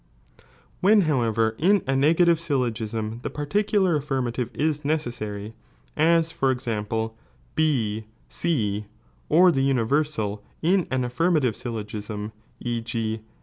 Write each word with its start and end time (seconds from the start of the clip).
When 0.79 1.01
however 1.01 1.53
in 1.59 1.83
a 1.85 1.95
negative 1.95 2.39
syllogism 2.39 3.19
the 3.21 3.29
particular 3.29 3.95
affirmative 3.95 4.49
is 4.55 4.83
necessary, 4.83 5.53
as 5.95 6.31
for 6.31 6.49
example 6.49 7.15
B 7.53 8.05
C, 8.27 8.85
or 9.29 9.51
^ 9.51 9.53
the 9.53 9.69
universnl 9.69 10.41
in 10.63 10.87
an 10.89 11.03
aflimiative 11.03 11.55
syllogism, 11.55 12.31
e. 12.59 12.81
g. 12.81 13.21